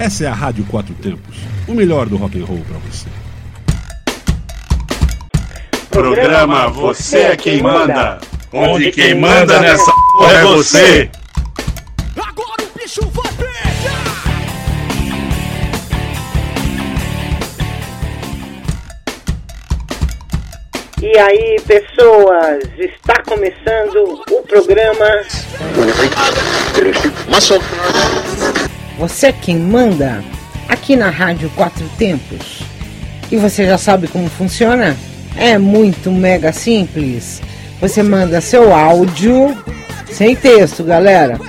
Essa 0.00 0.24
é 0.24 0.28
a 0.28 0.32
Rádio 0.32 0.64
Quatro 0.64 0.94
Tempos, 0.94 1.36
o 1.68 1.74
melhor 1.74 2.06
do 2.06 2.16
rock 2.16 2.40
and 2.40 2.46
roll 2.46 2.64
para 2.66 2.78
você. 2.78 3.06
Programa 5.90 6.70
Você 6.70 7.18
é 7.18 7.36
Quem 7.36 7.62
Manda, 7.62 8.18
onde 8.50 8.90
quem 8.92 9.14
manda 9.14 9.60
nessa 9.60 9.92
porra 9.92 10.32
é 10.32 10.42
você. 10.46 11.10
Agora 12.16 12.62
o 12.62 12.78
bicho 12.78 13.02
vai 13.10 13.30
pegar! 13.34 13.50
E 21.02 21.18
aí, 21.18 21.60
pessoas, 21.66 22.64
está 22.78 23.22
começando 23.24 24.22
o 24.30 24.42
programa 24.44 25.26
Você 29.00 29.26
é 29.28 29.32
quem 29.32 29.56
manda 29.56 30.22
aqui 30.68 30.94
na 30.94 31.08
Rádio 31.08 31.48
Quatro 31.56 31.88
Tempos. 31.96 32.60
E 33.32 33.36
você 33.36 33.64
já 33.64 33.78
sabe 33.78 34.06
como 34.06 34.28
funciona? 34.28 34.94
É 35.34 35.56
muito 35.56 36.12
mega 36.12 36.52
simples. 36.52 37.40
Você 37.80 38.02
manda 38.02 38.42
seu 38.42 38.74
áudio 38.74 39.56
sem 40.12 40.36
texto, 40.36 40.84
galera, 40.84 41.40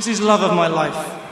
This. 0.06 0.20
Is 0.20 0.22
Love 0.22 0.42
of 0.42 0.56
My 0.56 0.68
Life. 0.68 1.29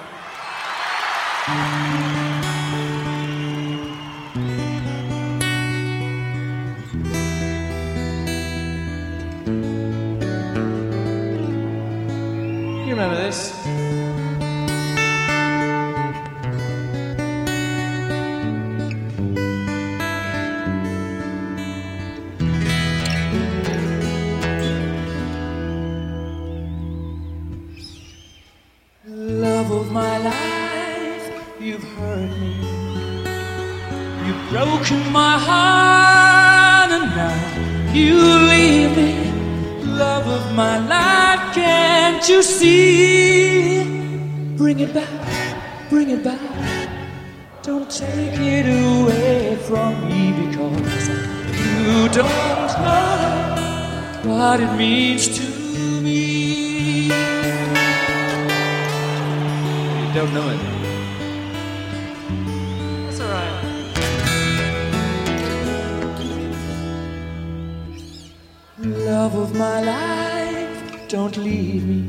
Of 69.47 69.55
my 69.55 69.81
life, 69.81 71.07
don't 71.07 71.37
leave 71.37 71.85
me. 71.87 72.01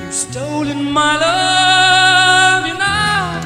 You've 0.00 0.12
stolen 0.12 0.92
my 0.92 1.14
love, 1.26 2.66
you 2.68 2.74
now 2.74 3.40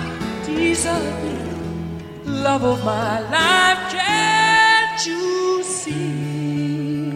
deserve 0.44 1.24
it. 1.32 2.26
love 2.26 2.64
of 2.64 2.84
my 2.84 3.20
life. 3.36 3.80
Can't 3.92 5.06
you 5.06 5.62
see? 5.62 7.12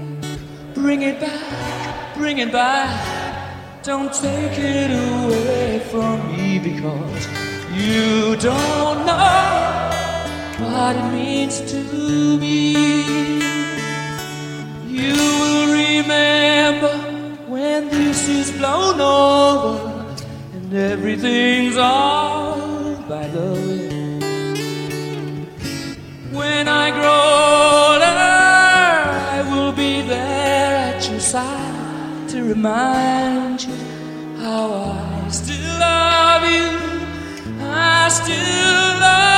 Bring 0.75 1.03
it 1.03 1.19
back, 1.21 2.17
bring 2.17 2.39
it 2.39 2.53
back. 2.53 2.95
Don't 3.83 4.13
take 4.13 4.57
it 4.59 4.91
away 5.09 5.81
from 5.91 6.15
me 6.31 6.59
because 6.59 7.27
you 7.75 8.37
don't 8.37 8.99
know 9.09 9.91
what 10.63 10.95
it 10.97 11.09
means 11.13 11.61
to 11.73 12.39
me. 12.39 13.38
You 14.99 15.15
will 15.15 15.67
remember 15.85 16.95
when 17.47 17.89
this 17.89 18.29
is 18.29 18.51
blown 18.51 19.01
over 19.01 20.17
and 20.55 20.75
everything's 20.75 21.77
all 21.77 22.97
by 23.09 23.29
the 23.29 23.53
way. 23.53 23.89
When 26.33 26.67
I 26.67 26.91
grow 26.99 27.23
older, 27.93 28.19
I 29.35 29.39
will 29.53 29.73
be 29.73 30.03
there 30.03 30.95
at 30.95 31.09
your 31.09 31.21
side 31.21 32.29
to 32.31 32.43
remind 32.43 33.63
you 33.63 33.77
how 34.39 34.67
I 34.73 35.29
still 35.31 35.79
love 35.79 36.43
you. 36.43 36.69
I 37.63 38.09
still 38.09 39.01
love 39.01 39.33
you. 39.33 39.38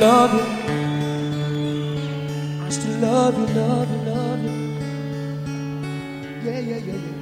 Love 0.00 0.32
you. 0.34 0.44
I 2.64 2.68
still 2.68 2.98
love 3.00 3.38
you, 3.38 3.46
love 3.54 3.90
you, 3.90 3.98
love 4.10 4.42
you. 4.44 4.50
Yeah, 6.44 6.58
yeah, 6.60 6.76
yeah, 6.76 6.94
yeah. 6.94 7.15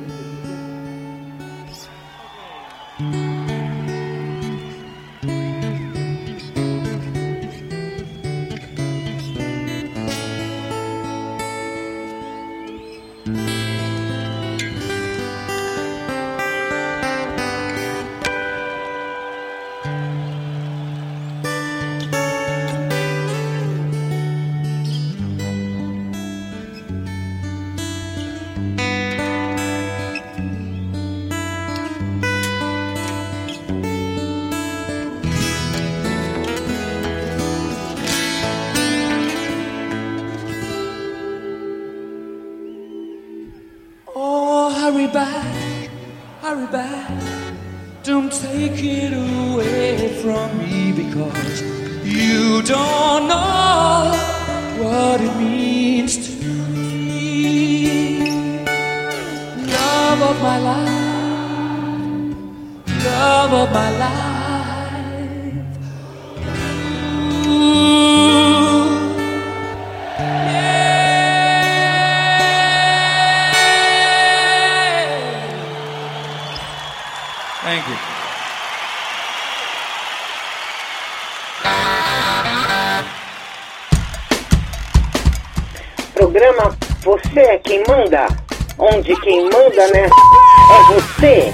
Don't 52.65 53.29
know 53.29 54.13
what 54.83 55.21
it 55.21 55.37
means 55.37 56.17
to 56.27 56.33
me. 56.73 58.31
Love 59.67 60.23
of 60.23 60.41
my 60.43 60.59
life, 60.59 62.35
love 63.05 63.53
of 63.53 63.73
my 63.73 63.91
life. 63.99 64.15
Ooh. 67.47 67.85
Thank 77.63 77.89
you. 77.89 78.14
Quem 87.75 87.83
manda. 87.89 88.27
Onde 88.79 89.21
quem 89.21 89.45
manda 89.45 89.89
né 89.93 90.07
é 90.07 90.93
você. 90.93 91.53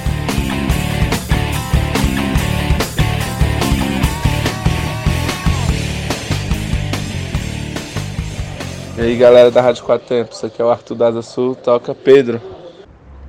E 8.98 9.02
aí 9.02 9.16
galera 9.16 9.50
da 9.50 9.62
Rádio 9.62 9.82
Quatro 9.84 10.06
Tempos, 10.06 10.44
aqui 10.44 10.60
é 10.60 10.64
o 10.64 10.70
Arthur 10.70 10.94
Daza 10.94 11.22
Sul, 11.22 11.54
toca 11.54 11.94
Pedro. 11.94 12.40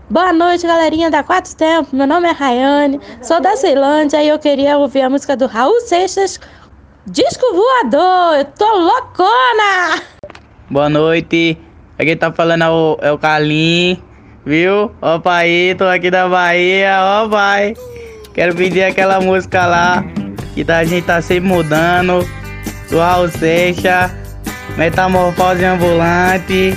Boa 0.09 0.33
noite, 0.33 0.67
galerinha 0.67 1.09
da 1.09 1.23
Quatro 1.23 1.55
Tempos. 1.55 1.93
Meu 1.93 2.05
nome 2.05 2.27
é 2.27 2.31
Rayane, 2.31 2.99
sou 3.21 3.39
da 3.39 3.55
Ceilândia 3.55 4.21
e 4.21 4.27
eu 4.27 4.37
queria 4.37 4.77
ouvir 4.77 5.01
a 5.01 5.09
música 5.09 5.37
do 5.37 5.47
Raul 5.47 5.79
Seixas, 5.81 6.37
Disco 7.07 7.45
Voador. 7.53 8.39
Eu 8.39 8.45
tô 8.45 8.77
loucona! 8.77 10.01
Boa 10.69 10.89
noite. 10.89 11.70
Aqui 11.97 12.15
tá 12.15 12.31
falando 12.31 12.63
é 12.63 12.69
o, 12.69 12.97
é 13.01 13.11
o 13.11 13.17
Carlinhos, 13.17 13.99
viu? 14.45 14.91
Ó 15.01 15.19
pai, 15.19 15.75
tô 15.77 15.85
aqui 15.85 16.09
da 16.09 16.27
Bahia, 16.27 16.99
ó 17.01 17.29
pai. 17.29 17.73
Quero 18.33 18.55
pedir 18.55 18.83
aquela 18.83 19.19
música 19.19 19.65
lá, 19.65 20.03
que 20.53 20.63
tá, 20.63 20.77
a 20.77 20.83
gente 20.83 21.05
tá 21.05 21.21
sempre 21.21 21.47
mudando. 21.47 22.27
Do 22.89 22.99
Raul 22.99 23.29
Seixas, 23.29 24.11
Metamorfose 24.77 25.63
Ambulante. 25.63 26.75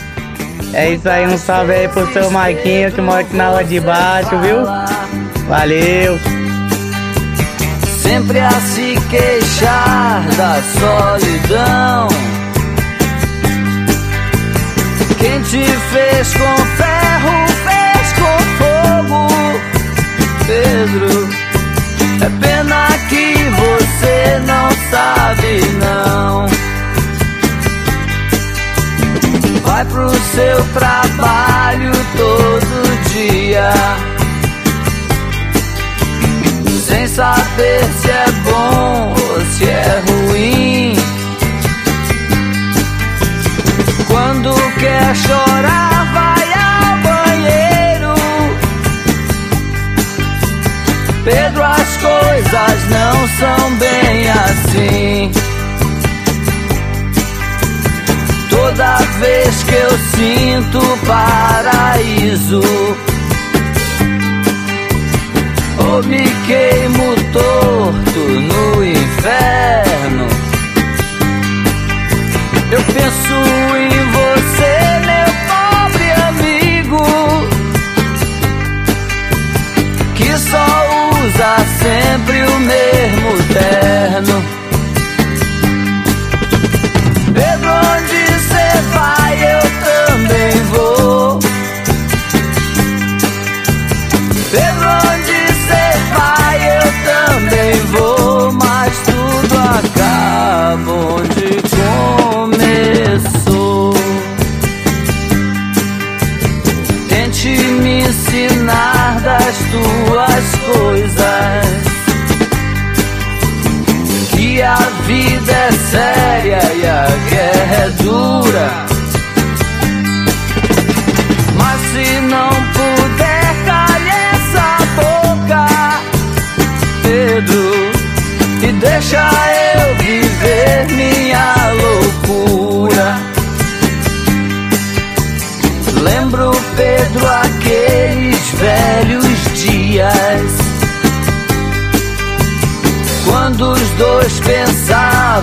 É 0.72 0.90
isso 0.90 1.08
aí, 1.08 1.26
um 1.26 1.38
salve 1.38 1.72
aí 1.72 1.88
pro 1.88 2.06
seu 2.12 2.30
Marquinho 2.30 2.92
que 2.92 3.00
mora 3.00 3.20
aqui 3.20 3.36
na 3.36 3.48
rua 3.48 3.64
de 3.64 3.80
baixo, 3.80 4.38
viu? 4.38 4.64
Valeu! 5.48 6.18
sempre 8.04 8.38
a 8.38 8.50
se 8.50 8.94
queixar 9.08 10.24
da 10.36 10.62
solidão. 10.62 12.08
Quem 15.24 15.40
te 15.40 15.64
fez 15.64 16.34
com 16.34 16.56
ferro, 16.76 17.48
fez 17.64 18.12
com 18.12 18.36
fogo, 18.58 19.26
Pedro. 20.46 21.28
É 22.20 22.28
pena 22.46 22.88
que 23.08 23.34
você 23.62 24.38
não 24.44 24.68
sabe, 24.90 25.60
não. 25.80 26.46
Vai 29.62 29.84
pro 29.86 30.10
seu 30.10 30.62
trabalho 30.74 31.92
todo 32.18 32.74
dia 33.14 33.72
sem 36.86 37.08
saber 37.08 37.82
se 38.02 38.10
é 38.10 38.26
bom 38.44 39.14
ou 39.16 39.40
se 39.52 39.64
é 39.64 40.02
ruim. 40.06 41.13
Sinto 60.64 60.80
paraíso 61.06 62.60
ou 65.78 66.02
me 66.04 66.24
queimo 66.46 67.14
torto 67.32 68.18
no 68.18 68.84
inferno. 68.84 70.26
Eu 72.70 72.82
penso 72.92 73.53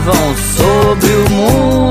pensavam 0.01 0.35
sobre 0.37 1.13
o 1.13 1.29
mundo. 1.29 1.90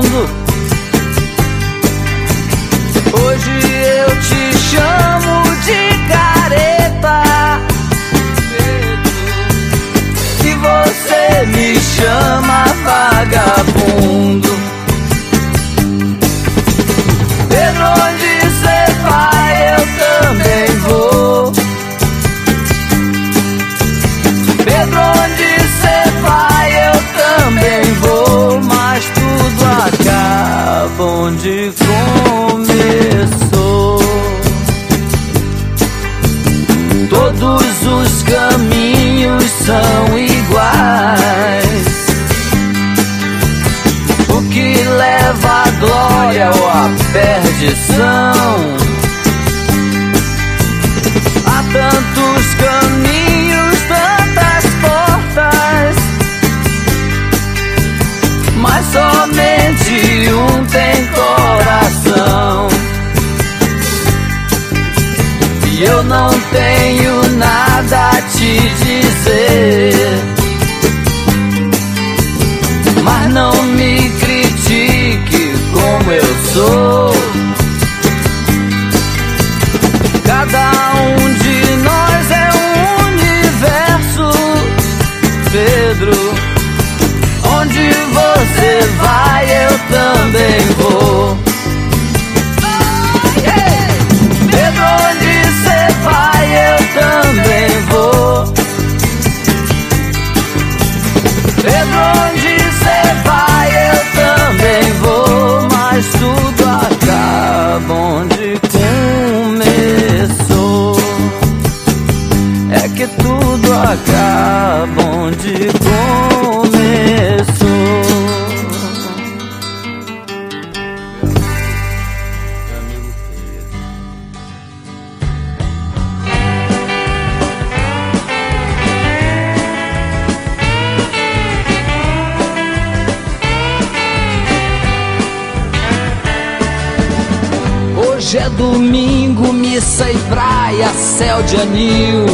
Anil. 141.71 142.25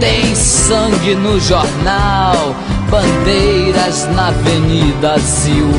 Tem 0.00 0.34
sangue 0.34 1.14
no 1.14 1.38
jornal, 1.40 2.54
bandeiras 2.90 4.08
na 4.14 4.28
Avenida 4.28 5.18
Zil. 5.18 5.70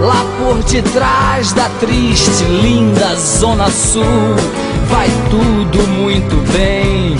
Lá 0.00 0.24
por 0.38 0.62
detrás 0.64 1.52
da 1.52 1.68
triste, 1.80 2.44
linda 2.44 3.14
Zona 3.16 3.70
Sul, 3.70 4.02
vai 4.88 5.08
tudo 5.30 5.86
muito 5.88 6.36
bem. 6.52 7.16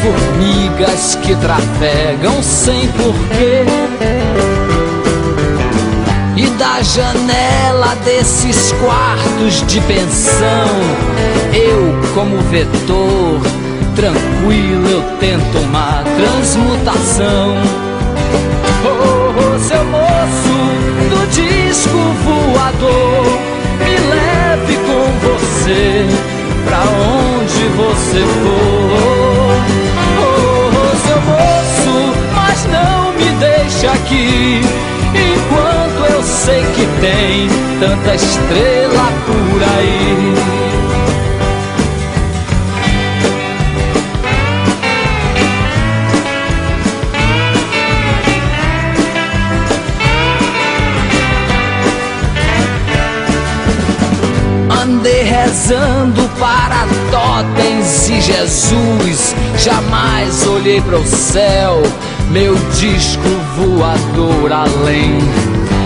Formigas 0.00 1.16
que 1.22 1.34
trafegam 1.36 2.42
sem 2.42 2.88
porquê. 2.88 3.64
E 6.36 6.46
da 6.50 6.80
janela 6.80 7.94
desses 8.04 8.72
quartos 8.72 9.66
de 9.66 9.80
pensão, 9.82 10.68
eu, 11.52 12.14
como 12.14 12.38
vetor, 12.42 13.40
tranquilo, 13.94 14.88
eu 14.88 15.02
tento 15.18 15.58
uma 15.58 16.02
transmutação. 16.16 17.54
Oh, 18.84 19.54
oh, 19.54 19.58
seu 19.58 19.84
moço 19.84 20.56
do 21.10 21.26
disco 21.30 21.98
voador, 22.24 23.38
me 23.78 23.94
leve 24.10 24.76
com 24.76 25.04
você 25.28 26.06
pra 26.64 26.80
onde 26.80 27.62
você 27.76 28.20
for. 28.42 28.90
Oh, 30.18 30.70
oh, 30.76 30.96
seu 31.06 31.20
moço, 31.22 32.14
mas 32.34 32.58
não 32.66 33.12
me 33.12 33.30
deixe 33.38 33.86
aqui 33.86 34.62
enquanto 35.14 36.12
eu 36.12 36.22
sei 36.22 36.62
que 36.74 36.86
tem 37.00 37.48
tanta 37.80 38.14
estrela 38.14 39.12
por 39.26 39.62
aí. 39.78 40.79
Rezando 55.50 56.22
para 56.38 56.86
totens 57.10 58.08
e 58.08 58.20
Jesus. 58.20 59.34
Jamais 59.58 60.46
olhei 60.46 60.80
para 60.80 60.96
o 60.96 61.04
céu, 61.04 61.82
meu 62.30 62.54
disco 62.78 63.28
voador 63.56 64.52
além. 64.52 65.18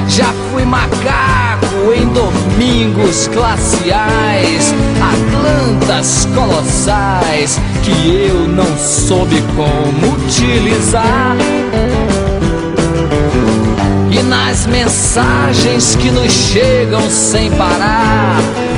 Já 0.07 0.31
fui 0.53 0.67
macaco 0.67 1.93
em 1.97 2.07
domingos 2.09 3.27
glaciais, 3.29 4.75
atlantas 5.01 6.29
colossais 6.35 7.59
que 7.83 8.27
eu 8.29 8.47
não 8.47 8.77
soube 8.77 9.43
como 9.57 10.15
utilizar. 10.27 11.37
E 14.17 14.23
nas 14.23 14.65
mensagens 14.67 15.97
que 15.97 16.09
nos 16.09 16.33
chegam 16.33 17.01
sem 17.11 17.51
parar, 17.51 18.37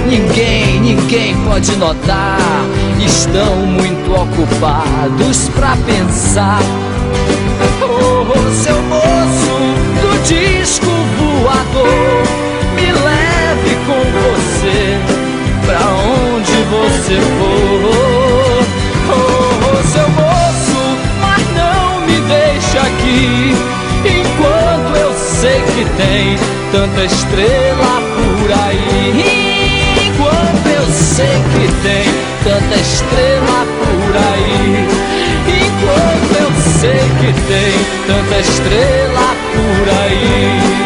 ninguém, 0.09 0.81
ninguém 0.81 1.37
pode 1.45 1.77
notar. 1.77 2.39
Estão 3.05 3.55
muito 3.67 4.13
ocupados 4.13 5.51
pra 5.51 5.77
pensar. 5.85 6.63
Oh, 7.83 8.27
oh, 8.31 8.51
seu 8.65 8.81
moço 8.85 9.59
do 10.01 10.23
disco 10.23 10.87
voador, 11.19 12.23
me 12.75 12.93
leve 12.93 13.77
com 13.85 14.01
você 14.23 14.99
pra 15.67 15.87
onde 15.87 16.53
você 16.71 17.21
for. 17.21 18.26
Tanta 26.73 27.05
estrela 27.05 28.01
por 28.15 28.53
aí. 28.53 29.25
Enquanto 30.07 30.67
eu 30.69 30.87
sei 30.91 31.27
que 31.27 31.67
tem 31.83 32.05
tanta 32.45 32.75
estrela 32.77 33.67
por 33.79 34.17
aí. 34.17 34.89
Enquanto 35.67 36.33
eu 36.41 36.53
sei 36.81 37.01
que 37.21 37.33
tem 37.47 37.73
tanta 38.07 38.41
estrela 38.41 39.37
por 39.53 39.89
aí. 40.03 40.86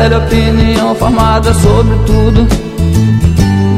velha 0.00 0.16
opinião 0.16 0.94
formada 0.94 1.52
sobre 1.52 1.94
tudo. 2.06 2.48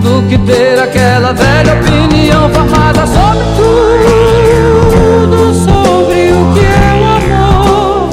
Do 0.03 0.23
que 0.29 0.39
ter 0.39 0.79
aquela 0.79 1.33
velha 1.33 1.75
opinião 1.75 2.49
formada 2.51 3.05
sobre 3.07 3.45
tudo, 3.57 5.53
sobre 5.53 6.31
o 6.31 6.53
que 6.55 6.65
é 6.65 6.95
o 6.95 7.05
amor, 7.17 8.11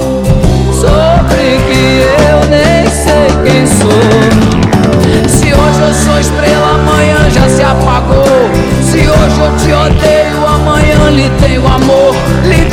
sobre 0.73 1.59
que 1.67 1.83
eu 2.31 2.39
nem 2.49 2.89
sei 2.89 3.29
quem 3.45 3.67
sou. 3.67 5.29
Se 5.29 5.53
hoje 5.53 5.81
eu 5.81 5.93
sou 5.93 6.19
estrela, 6.19 6.75
amanhã 6.75 7.29
já 7.29 7.47
se 7.47 7.61
apagou. 7.61 8.49
Se 8.81 8.97
hoje 8.97 9.39
eu 9.39 9.55
te 9.57 9.71
odeio, 9.71 10.47
amanhã 10.47 11.09
lhe 11.11 11.29
tenho 11.41 11.67
amor, 11.67 12.15
lhe 12.43 12.65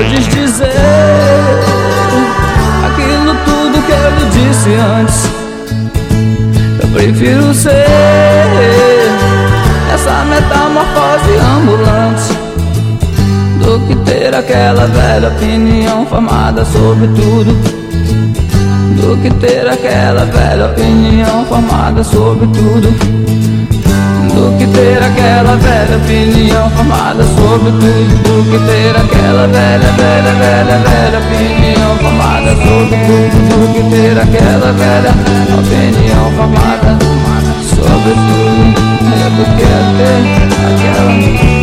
Podes 0.00 0.28
dizer 0.28 0.72
aquilo 2.86 3.34
tudo 3.44 3.84
que 3.84 3.92
eu 3.92 4.10
lhe 4.16 4.24
disse 4.30 4.70
antes. 4.72 5.28
Eu 6.82 6.88
prefiro 6.88 7.52
ser 7.52 7.84
essa 9.92 10.24
metamorfose 10.24 11.36
ambulante 11.54 12.32
do 13.62 13.78
que 13.86 13.94
ter 14.10 14.34
aquela 14.34 14.86
velha 14.86 15.28
opinião 15.28 16.06
formada 16.06 16.64
sobre 16.64 17.06
tudo. 17.08 17.52
Do 19.02 19.20
que 19.20 19.28
ter 19.34 19.68
aquela 19.68 20.24
velha 20.24 20.68
opinião 20.68 21.44
formada 21.44 22.02
sobre 22.02 22.46
tudo. 22.46 22.88
Que 24.58 24.66
ter 24.66 24.98
aquela 25.02 25.56
velha 25.56 25.96
opinião 25.96 26.70
formada 26.70 27.24
sobre 27.24 27.70
tudo. 27.72 28.22
Do 28.22 28.50
que 28.50 28.58
ter 28.66 28.96
aquela 28.96 29.46
velha, 29.46 29.92
velha, 29.92 30.32
velha, 30.34 30.78
velha 30.78 31.18
opinião 31.18 31.96
formada 31.98 32.50
sobre 32.56 32.96
tudo. 33.06 33.36
Do 33.48 33.72
que 33.72 33.82
ter 33.90 34.18
aquela 34.18 34.72
velha 34.72 35.10
opinião 35.58 36.32
formada 36.36 36.98
sobre 37.64 38.12
tudo. 38.12 38.90
É 39.12 39.30
do 39.30 39.44
que 39.56 39.62
é 39.62 39.80
ter 39.98 40.20
aquela 40.72 41.59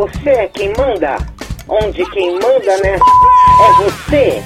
Você 0.00 0.30
é 0.30 0.48
quem 0.48 0.72
manda. 0.78 1.18
Onde 1.68 2.10
quem 2.12 2.32
manda, 2.32 2.74
né? 2.82 2.96
É 2.96 3.82
você. 3.82 4.42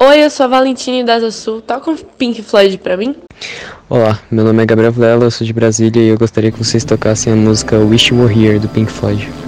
Oi, 0.00 0.24
eu 0.24 0.28
sou 0.28 0.42
a 0.42 0.48
Valentine 0.48 1.04
da 1.04 1.14
Asa 1.14 1.30
Sul. 1.30 1.62
Toca 1.62 1.92
um 1.92 1.96
Pink 1.96 2.42
Floyd 2.42 2.76
pra 2.78 2.96
mim? 2.96 3.14
Olá, 3.88 4.18
meu 4.32 4.44
nome 4.44 4.64
é 4.64 4.66
Gabriel 4.66 4.90
Vilela, 4.90 5.26
eu 5.26 5.30
sou 5.30 5.46
de 5.46 5.52
Brasília 5.52 6.02
e 6.02 6.08
eu 6.08 6.18
gostaria 6.18 6.50
que 6.50 6.58
vocês 6.58 6.84
tocassem 6.84 7.32
a 7.32 7.36
música 7.36 7.78
Wish 7.78 8.12
You 8.12 8.20
Were 8.20 8.34
Here 8.34 8.58
do 8.58 8.68
Pink 8.68 8.90
Floyd. 8.90 9.47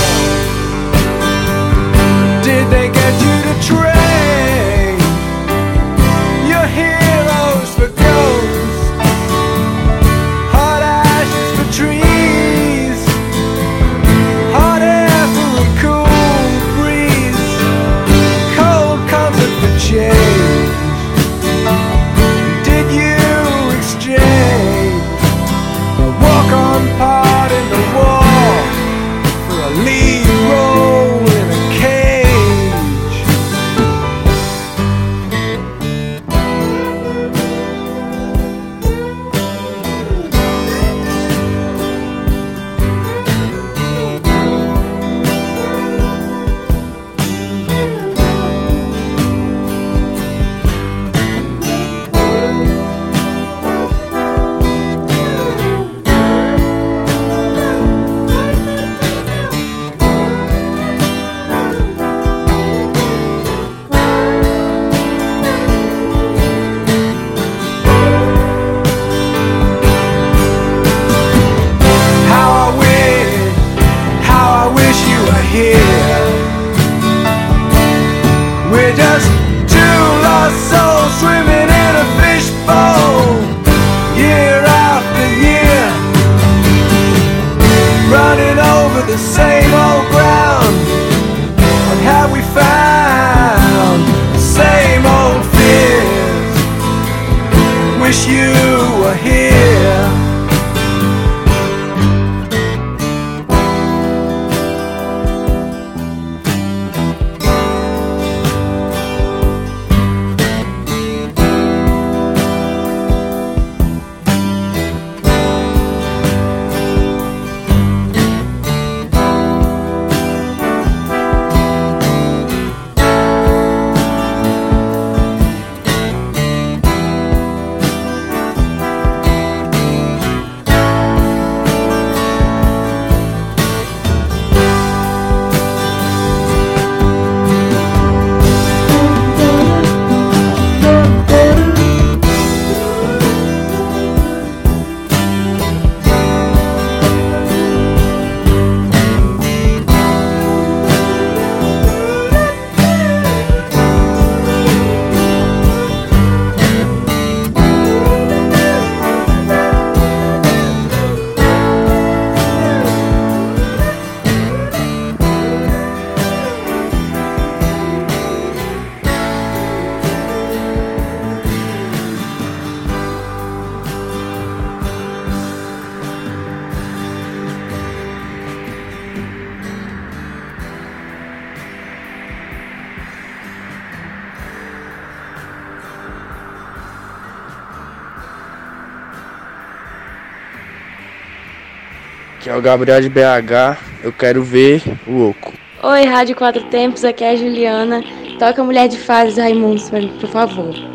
Gabriel 192.71 193.01
de 193.01 193.09
BH, 193.09 193.77
eu 194.01 194.13
quero 194.13 194.41
ver 194.41 194.81
o 195.05 195.27
Oco. 195.27 195.51
Oi, 195.83 196.05
Rádio 196.05 196.37
Quatro 196.37 196.63
Tempos, 196.69 197.03
aqui 197.03 197.21
é 197.21 197.31
a 197.31 197.35
Juliana. 197.35 198.01
Toca 198.39 198.63
Mulher 198.63 198.87
de 198.87 198.97
Fases 198.97 199.37
mim, 199.53 199.75
por 200.21 200.29
favor. 200.29 200.90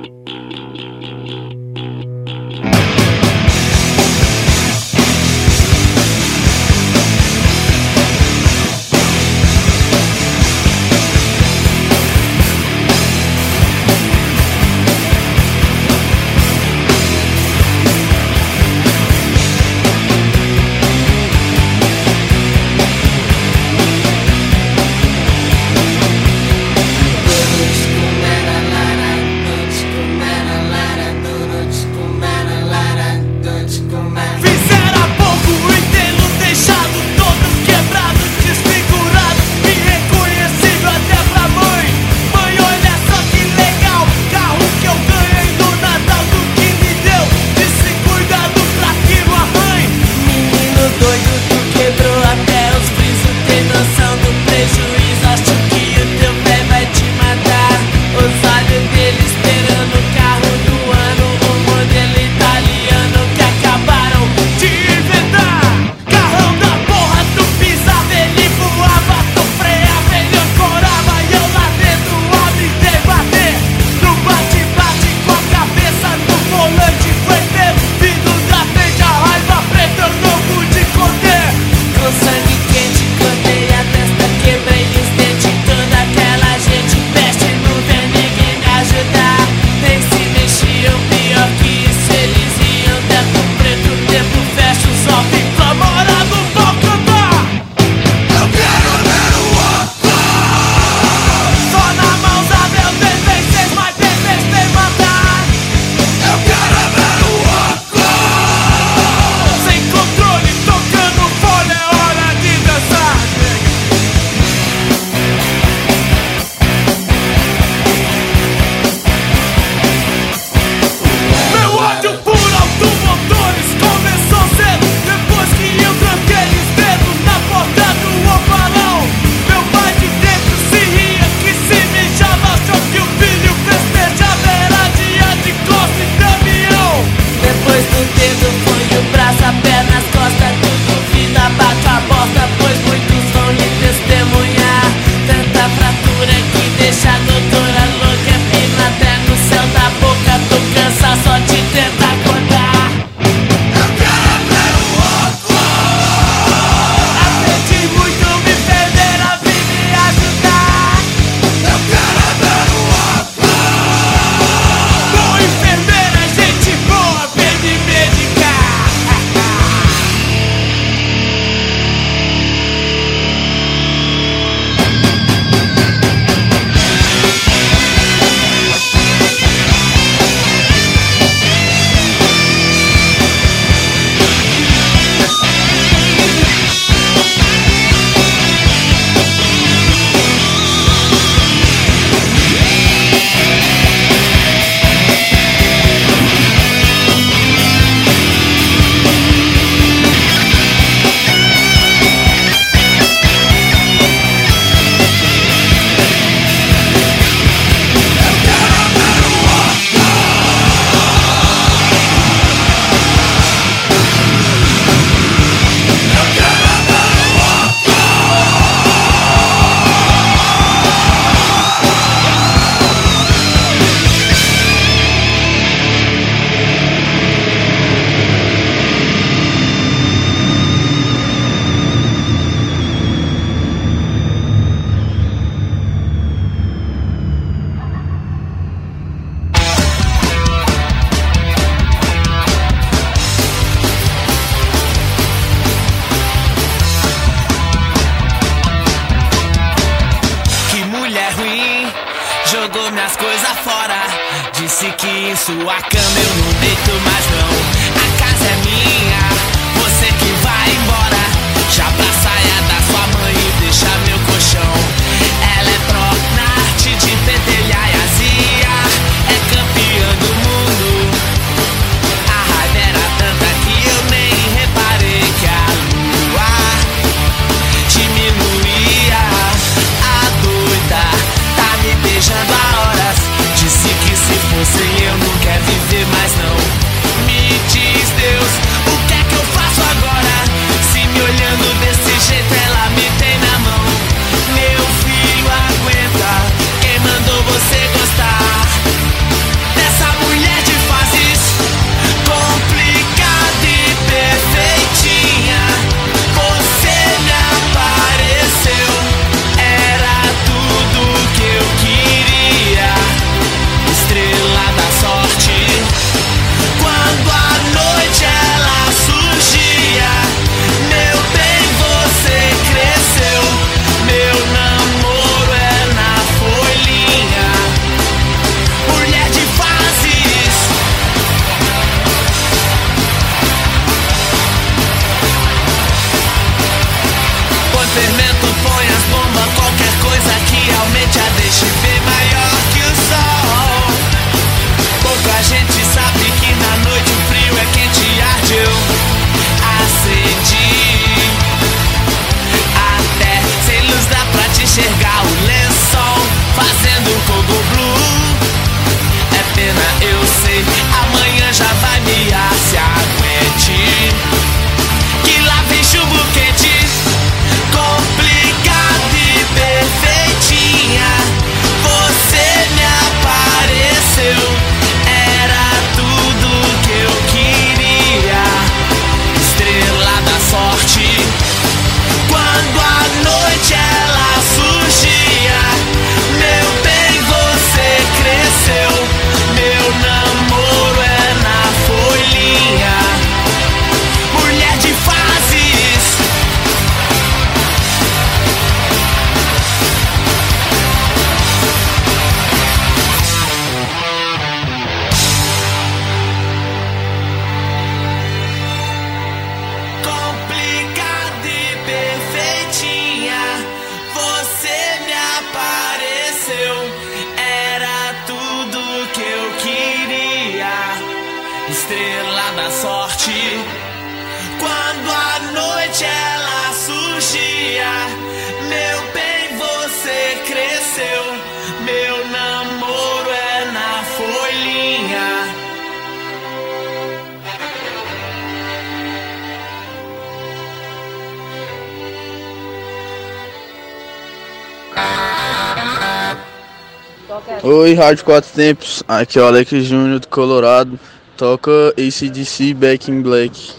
Oi, 447.63 447.95
Rádio 447.95 448.25
Quatro 448.25 448.51
Tempos. 448.53 449.05
Aqui 449.07 449.39
é 449.39 449.43
o 449.43 449.47
Alex 449.47 449.71
Júnior 449.85 450.19
do 450.19 450.27
Colorado. 450.27 450.99
Toca 451.37 451.95
ACDC 451.97 452.75
Back 452.75 453.09
in 453.09 453.23
Black. 453.23 453.73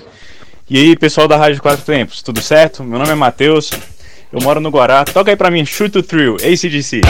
E 0.70 0.78
aí, 0.78 0.96
pessoal 0.96 1.28
da 1.28 1.36
Rádio 1.36 1.62
Quatro 1.62 1.84
Tempos, 1.84 2.22
tudo 2.22 2.42
certo? 2.42 2.82
Meu 2.82 2.98
nome 2.98 3.12
é 3.12 3.16
Matheus, 3.16 3.70
eu 4.32 4.42
moro 4.42 4.62
no 4.62 4.70
Guará. 4.70 5.04
Toca 5.04 5.32
aí 5.32 5.36
pra 5.36 5.52
mim, 5.52 5.66
Shoot 5.66 5.92
to 5.92 6.02
Thrill, 6.02 6.36
ACDC. 6.36 7.02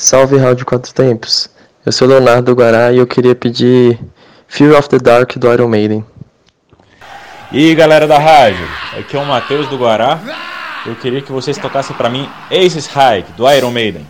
Salve 0.00 0.38
Rádio 0.38 0.64
Quatro 0.64 0.94
Tempos. 0.94 1.50
Eu 1.84 1.92
sou 1.92 2.08
Leonardo 2.08 2.54
Guará 2.54 2.90
e 2.90 2.96
eu 2.96 3.06
queria 3.06 3.34
pedir 3.34 4.00
Fear 4.48 4.72
of 4.78 4.88
the 4.88 4.98
Dark 4.98 5.36
do 5.36 5.52
Iron 5.52 5.68
Maiden. 5.68 6.02
E 7.52 7.68
aí, 7.68 7.74
galera 7.74 8.06
da 8.06 8.18
rádio, 8.18 8.66
aqui 8.98 9.14
é 9.14 9.20
o 9.20 9.26
Matheus 9.26 9.68
do 9.68 9.76
Guará. 9.76 10.18
Eu 10.86 10.96
queria 10.96 11.20
que 11.20 11.30
vocês 11.30 11.58
tocassem 11.58 11.94
para 11.94 12.08
mim 12.08 12.26
Aces 12.50 12.86
High 12.86 13.26
do 13.36 13.46
Iron 13.52 13.70
Maiden. 13.70 14.06